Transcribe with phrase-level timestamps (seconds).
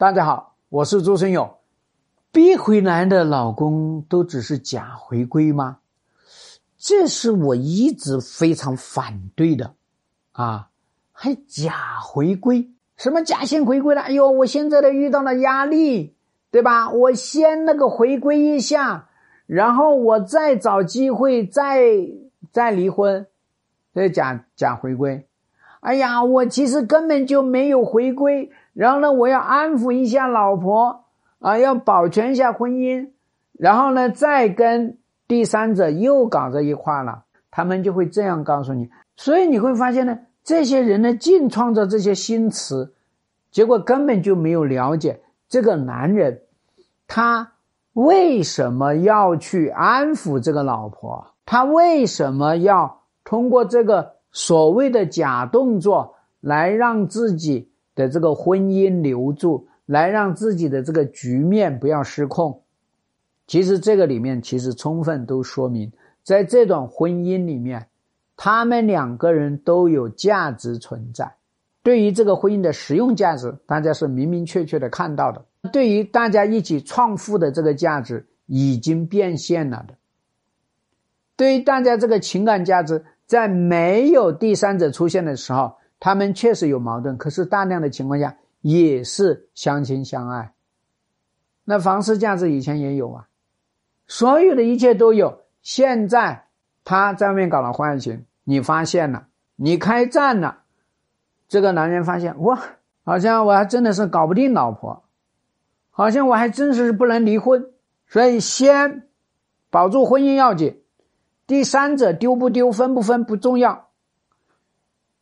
[0.00, 1.58] 大家好，我是朱生勇。
[2.32, 5.80] 逼回来的老公都只是假回归吗？
[6.78, 9.74] 这是我一直非常反对的
[10.32, 10.70] 啊！
[11.12, 12.70] 还假回归？
[12.96, 14.00] 什么假性回归了？
[14.00, 16.16] 哎呦，我现在的遇到了压力，
[16.50, 16.90] 对吧？
[16.90, 19.10] 我先那个回归一下，
[19.44, 21.78] 然后我再找机会再
[22.50, 23.26] 再离婚，
[23.92, 25.26] 这假假回归。
[25.80, 28.50] 哎呀，我其实根本就没有回归。
[28.72, 31.04] 然后呢，我要安抚一下老婆
[31.40, 33.10] 啊，要保全一下婚姻，
[33.52, 38.90] 然后呢，再跟第三者又搞在一块了，他们就会这样告诉你。
[39.16, 42.94] 所以你会发现呢，这些人呢，净创造这些新词，
[43.50, 46.42] 结果根本就没有了解这个男人，
[47.06, 47.52] 他
[47.92, 57.68] 为什么要去安抚这个老婆，他为什么要通过这个所谓的假动作来让自己。
[57.92, 62.62] 的这个婚姻留住，来让自己的这个局面不要失控。
[63.46, 65.92] 其实这个里面其实充分都说明，
[66.22, 67.88] 在这段婚姻里面，
[68.36, 71.34] 他们两个人都有价值存在。
[71.82, 79.94] 对于这个婚姻的实用价值，大家是明明确确的看到的；对于大家一起创富的这个价值，已经变现了的。
[81.36, 85.76] 对于大家这个情感价值，在没有第三者出现的时候。
[86.02, 90.54] 他们确实有矛盾，可是大量的情况下也是相亲相爱。
[91.62, 93.28] 那房事价值以前也有啊，
[94.06, 95.42] 所有的一切都有。
[95.60, 96.46] 现在
[96.84, 100.60] 他在外面搞了婚外情，你发现了，你开战了，
[101.48, 102.58] 这个男人发现哇，
[103.04, 105.04] 好像我还真的是搞不定老婆，
[105.90, 107.66] 好像我还真是不能离婚，
[108.06, 109.06] 所以先
[109.68, 110.79] 保住婚姻要紧，
[111.50, 113.88] 第三者丢不丢、分不分不重要。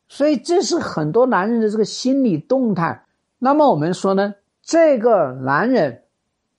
[0.07, 3.07] 所以这是很多男人的这个心理动态。
[3.39, 6.03] 那么我们说呢，这个男人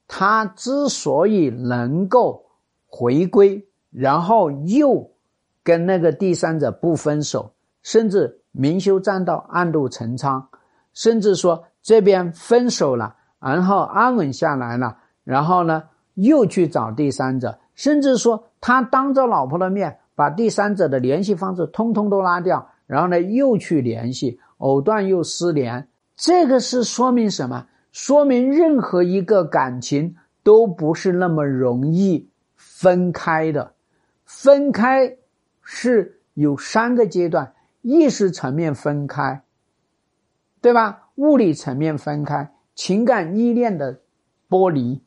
[0.08, 2.46] 他之所以能够
[2.88, 5.12] 回归，然后又
[5.62, 10.48] 跟那个第三者不分手，甚至明修栈道，暗度陈仓，
[10.92, 15.84] 甚至说这边分手了，然后安稳下来了，然后呢
[16.14, 22.68] 又去找第三者，甚至说他当着老婆的面把第三者的联系方式通通都拉掉。
[22.86, 27.68] 然后呢，又去联系，藕断又丝连，这个是说明什么？
[27.90, 33.72] 说明任何一个感情都不是那么容易分开的，
[34.26, 35.16] 分开
[35.62, 39.42] 是有三个阶段：意识层面分开，
[40.60, 41.08] 对吧？
[41.14, 44.00] 物理层面分开，情感依恋的
[44.50, 45.00] 剥离，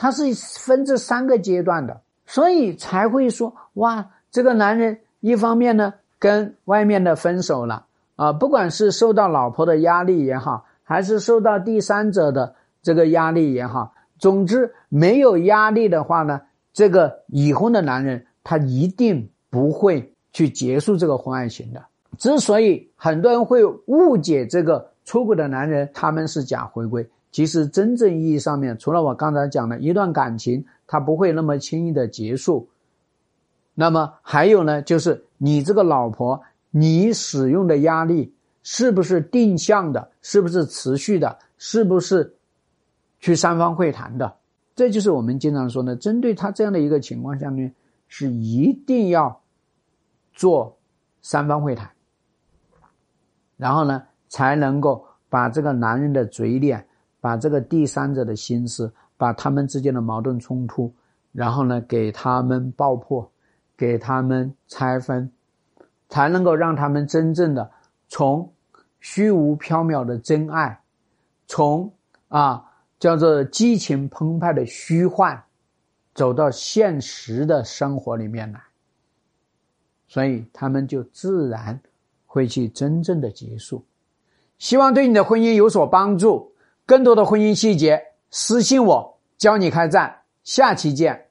[0.00, 0.24] 他是
[0.58, 5.94] 分这三个阶段的，所以才会说哇，这个男人一方面呢。
[6.20, 16.42] 跟外面的分手了啊，不管是受到老婆的压力也好，还是受到第三者的这个压力也好，总之没有压力的话呢，
[16.74, 21.82] 这个已婚的男人他一定不会去结束这个婚外情的。
[22.18, 32.68] 之所以很多人会误解这个出轨的男人他们是假回归，其实真正意义上面，除了我刚才讲的一段感情，它不会那么轻易的结束。
[33.74, 40.10] 那么还有呢，就是你这个老婆，你使用的压力是不是定向的？
[40.20, 41.38] 是不是持续的？
[41.56, 42.34] 是不是
[43.20, 44.36] 去三方会谈的？
[44.74, 47.74] 这就是我们经常说的，针对他这样的一个情况下面，
[48.08, 49.40] 是一定要
[50.32, 50.76] 做
[51.22, 51.90] 三方会谈，
[53.56, 56.86] 然后呢，才能够把这个男人的嘴脸，
[57.20, 60.92] 把这个第三者的心思，把他们之间的矛盾冲突，
[61.32, 63.30] 然后呢，给他们爆破。
[63.80, 65.32] 给他们拆分，
[66.10, 67.70] 才能够让他们真正的
[68.08, 68.52] 从
[69.00, 70.78] 虚无缥缈的真爱，
[71.46, 71.90] 从
[72.28, 72.62] 啊
[72.98, 75.42] 叫做激情澎湃的虚幻，
[76.12, 78.60] 走到现实的生活里面来。
[80.08, 81.80] 所以他们就自然
[82.26, 83.82] 会去真正的结束。
[84.58, 86.52] 希望对你的婚姻有所帮助。
[86.90, 90.22] 更多的婚姻细节，私信我教你开战。
[90.42, 91.29] 下期见。